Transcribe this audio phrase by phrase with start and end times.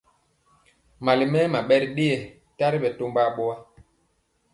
[1.05, 2.17] Mali mɛma bɛ ri dɛyɛ
[2.57, 3.55] tari bɛ tɔmba boa.